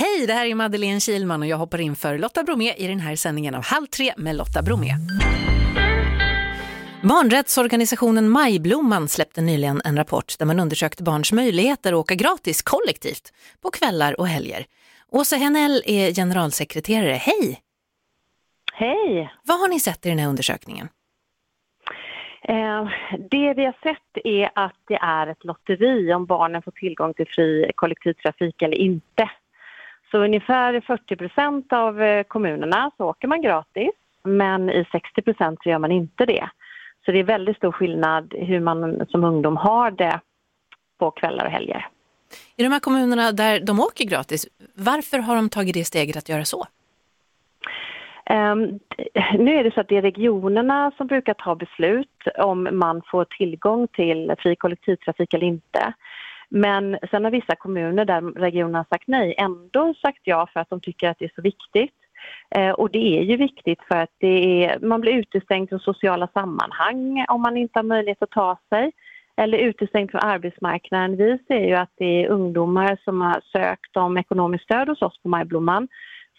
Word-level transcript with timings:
Hej, 0.00 0.26
det 0.26 0.32
här 0.32 0.46
är 0.46 0.54
Madeleine 0.54 1.00
Kilman 1.00 1.42
och 1.42 1.48
jag 1.48 1.56
hoppar 1.56 1.80
in 1.80 1.96
för 1.96 2.18
Lotta 2.18 2.42
Bromé 2.42 2.74
i 2.74 2.86
den 2.86 3.00
här 3.00 3.16
sändningen 3.16 3.54
av 3.54 3.64
Halv 3.64 3.86
tre 3.86 4.12
med 4.16 4.36
Lotta 4.36 4.62
Bromé. 4.62 4.88
Barnrättsorganisationen 7.02 8.28
Majblomman 8.28 9.08
släppte 9.08 9.40
nyligen 9.40 9.80
en 9.84 9.96
rapport 9.96 10.38
där 10.38 10.46
man 10.46 10.60
undersökt 10.60 11.00
barns 11.00 11.32
möjligheter 11.32 11.92
att 11.92 11.98
åka 11.98 12.14
gratis 12.14 12.62
kollektivt 12.62 13.32
på 13.62 13.70
kvällar 13.70 14.20
och 14.20 14.26
helger. 14.26 14.64
Åsa 15.08 15.36
Henell 15.36 15.82
är 15.86 16.14
generalsekreterare. 16.14 17.12
Hej! 17.14 17.60
Hej! 18.72 19.32
Vad 19.44 19.60
har 19.60 19.68
ni 19.68 19.80
sett 19.80 20.06
i 20.06 20.08
den 20.08 20.18
här 20.18 20.28
undersökningen? 20.28 20.88
Eh, 22.42 22.88
det 23.30 23.54
vi 23.54 23.64
har 23.64 23.76
sett 23.82 24.24
är 24.24 24.50
att 24.54 24.78
det 24.88 24.98
är 25.02 25.26
ett 25.26 25.44
lotteri 25.44 26.14
om 26.14 26.26
barnen 26.26 26.62
får 26.62 26.72
tillgång 26.72 27.14
till 27.14 27.26
fri 27.28 27.72
kollektivtrafik 27.74 28.62
eller 28.62 28.76
inte. 28.76 29.30
Så 30.10 30.18
ungefär 30.18 30.80
40 30.80 31.16
procent 31.16 31.72
av 31.72 32.02
eh, 32.02 32.22
kommunerna 32.22 32.90
så 32.96 33.04
åker 33.04 33.28
man 33.28 33.42
gratis 33.42 33.90
men 34.22 34.70
i 34.70 34.86
60 34.92 35.22
procent 35.22 35.58
så 35.62 35.68
gör 35.68 35.78
man 35.78 35.92
inte 35.92 36.26
det. 36.26 36.50
Så 37.04 37.12
det 37.12 37.18
är 37.18 37.24
väldigt 37.24 37.56
stor 37.56 37.72
skillnad 37.72 38.34
hur 38.38 38.60
man 38.60 39.06
som 39.08 39.24
ungdom 39.24 39.56
har 39.56 39.90
det 39.90 40.20
på 40.98 41.10
kvällar 41.10 41.44
och 41.44 41.50
helger. 41.50 41.86
I 42.56 42.62
de 42.62 42.72
här 42.72 42.80
kommunerna 42.80 43.32
där 43.32 43.60
de 43.60 43.80
åker 43.80 44.04
gratis, 44.04 44.46
varför 44.74 45.18
har 45.18 45.36
de 45.36 45.48
tagit 45.48 45.74
det 45.74 45.84
steget 45.84 46.16
att 46.16 46.28
göra 46.28 46.44
så? 46.44 46.66
Um, 48.30 48.78
nu 49.38 49.54
är 49.54 49.64
det 49.64 49.74
så 49.74 49.80
att 49.80 49.88
det 49.88 49.96
är 49.96 50.02
regionerna 50.02 50.92
som 50.96 51.06
brukar 51.06 51.34
ta 51.34 51.54
beslut 51.54 52.22
om 52.38 52.68
man 52.72 53.02
får 53.10 53.24
tillgång 53.24 53.88
till 53.88 54.34
fri 54.38 54.56
kollektivtrafik 54.56 55.34
eller 55.34 55.46
inte. 55.46 55.92
Men 56.50 56.98
sen 57.10 57.24
har 57.24 57.30
vissa 57.30 57.56
kommuner 57.56 58.04
där 58.04 58.20
regionerna 58.20 58.78
har 58.78 58.86
sagt 58.96 59.08
nej 59.08 59.34
ändå 59.38 59.94
sagt 59.94 60.20
ja 60.24 60.48
för 60.52 60.60
att 60.60 60.70
de 60.70 60.80
tycker 60.80 61.08
att 61.08 61.18
det 61.18 61.24
är 61.24 61.32
så 61.34 61.42
viktigt. 61.42 61.94
Eh, 62.56 62.70
och 62.70 62.90
det 62.90 63.18
är 63.18 63.22
ju 63.22 63.36
viktigt 63.36 63.82
för 63.88 63.96
att 63.96 64.14
det 64.18 64.64
är, 64.64 64.78
man 64.78 65.00
blir 65.00 65.12
utestängd 65.12 65.68
från 65.68 65.80
sociala 65.80 66.28
sammanhang 66.28 67.24
om 67.28 67.42
man 67.42 67.56
inte 67.56 67.78
har 67.78 67.84
möjlighet 67.84 68.22
att 68.22 68.30
ta 68.30 68.58
sig 68.68 68.92
eller 69.36 69.58
utestängd 69.58 70.10
från 70.10 70.20
arbetsmarknaden. 70.20 71.16
Vi 71.16 71.38
ser 71.48 71.66
ju 71.68 71.74
att 71.74 71.92
det 71.96 72.24
är 72.24 72.28
ungdomar 72.28 72.98
som 73.04 73.20
har 73.20 73.40
sökt 73.52 73.96
om 73.96 74.18
ekonomiskt 74.18 74.64
stöd 74.64 74.88
hos 74.88 75.02
oss 75.02 75.22
på 75.22 75.28
Majblomman 75.28 75.88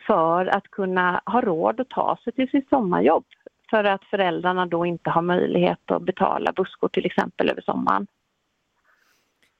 för 0.07 0.45
att 0.45 0.71
kunna 0.71 1.21
ha 1.25 1.41
råd 1.41 1.79
att 1.79 1.89
ta 1.89 2.17
sig 2.23 2.33
till 2.33 2.49
sitt 2.49 2.69
sommarjobb 2.69 3.25
för 3.69 3.83
att 3.83 4.03
föräldrarna 4.03 4.65
då 4.65 4.85
inte 4.85 5.09
har 5.09 5.21
möjlighet 5.21 5.91
att 5.91 6.03
betala 6.03 6.51
busskort 6.51 6.93
till 6.93 7.05
exempel 7.05 7.49
över 7.49 7.61
sommaren. 7.61 8.07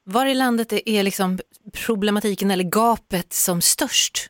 Var 0.03 0.25
i 0.25 0.33
landet 0.33 0.73
är 0.85 1.03
liksom 1.03 1.37
problematiken 1.85 2.51
eller 2.51 2.63
gapet 2.63 3.33
som 3.33 3.61
störst? 3.61 4.27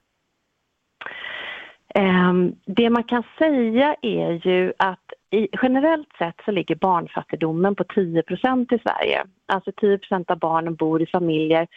Ehm, 1.95 2.55
det 2.66 2.89
man 2.89 3.03
kan 3.03 3.23
säga 3.38 3.95
är 4.02 4.47
ju 4.47 4.73
att 4.77 5.14
generellt 5.61 6.09
sett 6.17 6.36
så 6.45 6.52
ligger 6.52 6.75
barnfattigdomen 6.75 7.75
på 7.75 7.83
10% 7.83 8.75
i 8.75 8.80
Sverige. 8.80 9.23
Alltså 9.45 9.72
10% 9.72 10.31
av 10.31 10.39
barnen 10.39 10.75
bor 10.75 11.02
i 11.02 11.05
familjer 11.05 11.67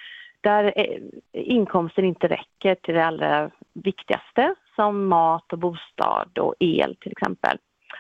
där 0.40 0.72
eh, 0.76 1.00
inkomsten 1.32 2.04
inte 2.04 2.28
räcker 2.28 2.74
till 2.74 2.94
det 2.94 3.04
allra 3.04 3.50
viktigaste 3.72 4.54
som 4.76 5.08
mat 5.08 5.52
och 5.52 5.58
bostad 5.58 6.38
och 6.38 6.54
el 6.58 6.96
till 7.00 7.12
exempel 7.12 7.58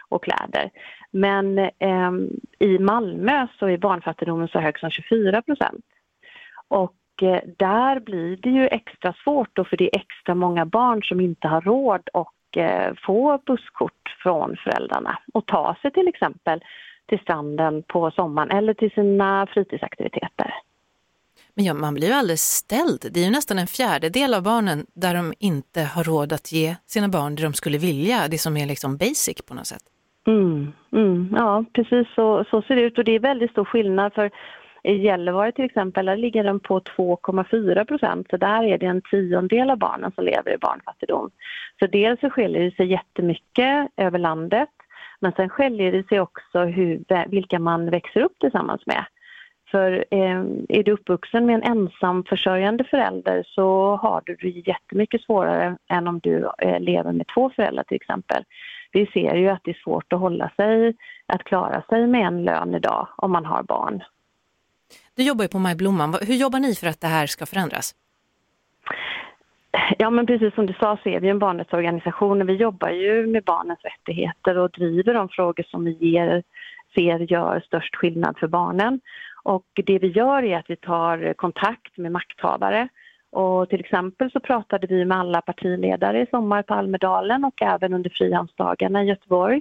och 0.08 0.24
kläder. 0.24 0.70
Men 1.16 1.58
eh, 1.58 2.12
i 2.58 2.78
Malmö 2.78 3.46
så 3.58 3.66
är 3.66 3.78
barnfattigdomen 3.78 4.48
så 4.48 4.58
hög 4.60 4.78
som 4.78 4.90
24 4.90 5.42
procent. 5.42 5.84
Och 6.68 7.22
eh, 7.22 7.40
där 7.56 8.00
blir 8.00 8.36
det 8.36 8.50
ju 8.50 8.66
extra 8.66 9.14
svårt 9.24 9.48
då 9.52 9.64
för 9.64 9.76
det 9.76 9.84
är 9.84 10.00
extra 10.00 10.34
många 10.34 10.66
barn 10.66 11.02
som 11.02 11.20
inte 11.20 11.48
har 11.48 11.60
råd 11.60 12.08
att 12.12 12.56
eh, 12.56 12.94
få 13.06 13.40
busskort 13.46 14.16
från 14.22 14.56
föräldrarna 14.64 15.18
och 15.34 15.46
ta 15.46 15.76
sig 15.82 15.92
till 15.92 16.08
exempel 16.08 16.60
till 17.06 17.18
stranden 17.18 17.82
på 17.82 18.10
sommaren 18.10 18.50
eller 18.50 18.74
till 18.74 18.90
sina 18.90 19.46
fritidsaktiviteter. 19.46 20.54
Men 21.54 21.64
ja, 21.64 21.74
man 21.74 21.94
blir 21.94 22.08
ju 22.08 22.14
alldeles 22.14 22.42
ställd. 22.42 23.06
Det 23.10 23.20
är 23.20 23.24
ju 23.24 23.30
nästan 23.30 23.58
en 23.58 23.66
fjärdedel 23.66 24.34
av 24.34 24.42
barnen 24.42 24.86
där 24.94 25.14
de 25.14 25.34
inte 25.38 25.82
har 25.82 26.04
råd 26.04 26.32
att 26.32 26.52
ge 26.52 26.76
sina 26.86 27.08
barn 27.08 27.34
det 27.34 27.42
de 27.42 27.54
skulle 27.54 27.78
vilja, 27.78 28.28
det 28.28 28.38
som 28.38 28.56
är 28.56 28.66
liksom 28.66 28.96
basic 28.96 29.42
på 29.46 29.54
något 29.54 29.66
sätt. 29.66 29.82
Mm, 30.26 30.72
mm, 30.92 31.34
ja, 31.36 31.64
precis 31.72 32.06
så, 32.14 32.44
så 32.50 32.62
ser 32.62 32.76
det 32.76 32.82
ut 32.82 32.98
och 32.98 33.04
det 33.04 33.12
är 33.12 33.18
väldigt 33.18 33.50
stor 33.50 33.64
skillnad 33.64 34.14
för 34.14 34.30
i 34.84 34.92
Gällivare 34.92 35.52
till 35.52 35.64
exempel, 35.64 36.06
där 36.06 36.16
ligger 36.16 36.44
den 36.44 36.60
på 36.60 36.80
2,4 36.80 37.84
procent. 37.84 38.26
Så 38.30 38.36
där 38.36 38.64
är 38.64 38.78
det 38.78 38.86
en 38.86 39.02
tiondel 39.02 39.70
av 39.70 39.78
barnen 39.78 40.12
som 40.14 40.24
lever 40.24 40.54
i 40.54 40.58
barnfattigdom. 40.58 41.30
Så 41.78 41.86
dels 41.86 42.20
så 42.20 42.30
skiljer 42.30 42.62
det 42.62 42.76
sig 42.76 42.86
jättemycket 42.86 43.88
över 43.96 44.18
landet. 44.18 44.68
Men 45.20 45.32
sen 45.32 45.48
skiljer 45.48 45.92
det 45.92 46.08
sig 46.08 46.20
också 46.20 46.64
hur, 46.64 47.04
vilka 47.30 47.58
man 47.58 47.90
växer 47.90 48.20
upp 48.20 48.38
tillsammans 48.40 48.86
med. 48.86 49.04
För 49.74 50.04
eh, 50.10 50.40
är 50.68 50.82
du 50.82 50.92
uppvuxen 50.92 51.46
med 51.46 51.54
en 51.54 51.62
ensamförsörjande 51.62 52.84
förälder 52.84 53.44
så 53.46 53.96
har 53.96 54.22
du 54.26 54.34
det 54.34 54.68
jättemycket 54.68 55.22
svårare 55.22 55.76
än 55.88 56.08
om 56.08 56.18
du 56.18 56.50
eh, 56.58 56.80
lever 56.80 57.12
med 57.12 57.26
två 57.34 57.50
föräldrar 57.56 57.84
till 57.84 57.96
exempel. 57.96 58.44
Vi 58.92 59.06
ser 59.06 59.34
ju 59.34 59.48
att 59.48 59.60
det 59.64 59.70
är 59.70 59.80
svårt 59.84 60.12
att 60.12 60.20
hålla 60.20 60.50
sig, 60.56 60.96
att 61.26 61.44
klara 61.44 61.82
sig 61.82 62.06
med 62.06 62.26
en 62.26 62.44
lön 62.44 62.74
idag 62.74 63.08
om 63.16 63.32
man 63.32 63.44
har 63.44 63.62
barn. 63.62 64.02
Du 65.16 65.22
jobbar 65.22 65.44
ju 65.44 65.48
på 65.48 65.58
Majblomman. 65.58 66.14
Hur 66.26 66.34
jobbar 66.34 66.58
ni 66.58 66.74
för 66.74 66.86
att 66.86 67.00
det 67.00 67.06
här 67.06 67.26
ska 67.26 67.46
förändras? 67.46 67.94
Ja 69.98 70.10
men 70.10 70.26
precis 70.26 70.54
som 70.54 70.66
du 70.66 70.72
sa 70.72 70.98
så 71.02 71.08
är 71.08 71.20
vi 71.20 71.28
en 71.28 71.38
barnrättsorganisation 71.38 72.42
och 72.42 72.48
vi 72.48 72.52
jobbar 72.52 72.90
ju 72.90 73.26
med 73.26 73.44
barnens 73.44 73.80
rättigheter 73.82 74.58
och 74.58 74.70
driver 74.70 75.14
de 75.14 75.28
frågor 75.28 75.64
som 75.68 75.84
vi 75.84 75.96
ger, 76.00 76.42
ser 76.94 77.18
gör 77.18 77.60
störst 77.66 77.96
skillnad 77.96 78.38
för 78.38 78.46
barnen. 78.46 79.00
Och 79.44 79.66
det 79.74 79.98
vi 79.98 80.08
gör 80.08 80.42
är 80.42 80.58
att 80.58 80.70
vi 80.70 80.76
tar 80.76 81.32
kontakt 81.32 81.96
med 81.96 82.12
makthavare 82.12 82.88
och 83.34 83.68
till 83.68 83.80
exempel 83.80 84.30
så 84.30 84.40
pratade 84.40 84.86
vi 84.86 85.04
med 85.04 85.18
alla 85.18 85.40
partiledare 85.40 86.20
i 86.22 86.26
sommar 86.26 86.62
på 86.62 86.74
Almedalen 86.74 87.44
och 87.44 87.62
även 87.62 87.94
under 87.94 88.10
Frihamnsdagarna 88.10 89.02
i 89.02 89.06
Göteborg. 89.06 89.60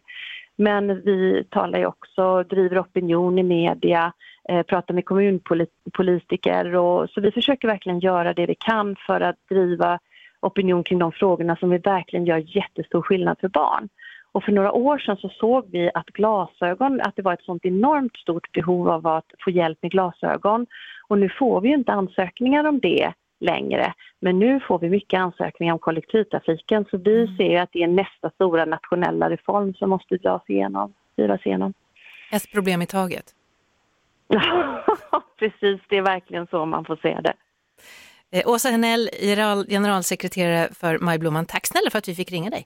Men 0.55 1.01
vi 1.01 1.43
talar 1.49 1.79
ju 1.79 1.85
också, 1.85 2.43
driver 2.43 2.81
opinion 2.81 3.39
i 3.39 3.43
media, 3.43 4.13
eh, 4.49 4.63
pratar 4.63 4.93
med 4.93 5.05
kommunpolitiker 5.05 6.75
och 6.75 7.09
så 7.09 7.21
vi 7.21 7.31
försöker 7.31 7.67
verkligen 7.67 7.99
göra 7.99 8.33
det 8.33 8.45
vi 8.45 8.55
kan 8.55 8.95
för 9.07 9.21
att 9.21 9.35
driva 9.49 9.99
opinion 10.41 10.83
kring 10.83 10.99
de 10.99 11.11
frågorna 11.11 11.55
som 11.55 11.69
vi 11.69 11.77
verkligen 11.77 12.25
gör 12.25 12.57
jättestor 12.57 13.01
skillnad 13.01 13.37
för 13.39 13.47
barn. 13.47 13.89
Och 14.33 14.43
för 14.43 14.51
några 14.51 14.71
år 14.71 14.97
sedan 14.97 15.17
så 15.17 15.29
såg 15.29 15.65
vi 15.71 15.91
att 15.93 16.05
glasögon, 16.05 17.01
att 17.01 17.15
det 17.15 17.21
var 17.21 17.33
ett 17.33 17.43
sånt 17.43 17.65
enormt 17.65 18.17
stort 18.17 18.51
behov 18.51 18.89
av 18.89 19.07
att 19.07 19.25
få 19.43 19.49
hjälp 19.49 19.77
med 19.81 19.91
glasögon. 19.91 20.65
Och 21.07 21.17
nu 21.17 21.29
får 21.29 21.61
vi 21.61 21.69
inte 21.69 21.91
ansökningar 21.91 22.63
om 22.63 22.79
det 22.79 23.13
längre. 23.39 23.93
Men 24.19 24.39
nu 24.39 24.59
får 24.59 24.79
vi 24.79 24.89
mycket 24.89 25.19
ansökningar 25.19 25.73
om 25.73 25.79
kollektivtrafiken 25.79 26.85
så 26.91 26.97
vi 26.97 27.23
mm. 27.23 27.37
ser 27.37 27.61
att 27.61 27.69
det 27.73 27.83
är 27.83 27.87
nästa 27.87 28.29
stora 28.29 28.65
nationella 28.65 29.29
reform 29.29 29.73
som 29.73 29.89
måste 29.89 30.17
dras 30.17 30.41
igenom, 30.47 30.93
drivas 31.15 31.45
igenom. 31.45 31.73
Ett 32.31 32.51
problem 32.51 32.81
i 32.81 32.85
taget? 32.85 33.25
Precis, 35.39 35.81
det 35.89 35.97
är 35.97 36.01
verkligen 36.01 36.47
så 36.47 36.65
man 36.65 36.85
får 36.85 36.95
se 36.95 37.19
det. 37.21 37.33
Eh, 38.31 38.49
Åsa 38.49 38.69
Henell, 38.69 39.09
generalsekreterare 39.69 40.69
för 40.73 40.99
Majblomman, 40.99 41.45
tack 41.45 41.67
snälla 41.67 41.89
för 41.89 41.97
att 41.97 42.07
vi 42.07 42.15
fick 42.15 42.31
ringa 42.31 42.49
dig. 42.49 42.65